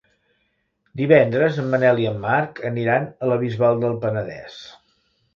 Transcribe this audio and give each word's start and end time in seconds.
Divendres 1.01 1.59
en 1.63 1.67
Manel 1.73 2.01
i 2.05 2.07
en 2.11 2.17
Marc 2.23 2.61
aniran 2.69 3.05
a 3.25 3.29
la 3.33 3.37
Bisbal 3.43 3.83
del 3.83 3.93
Penedès. 4.07 4.57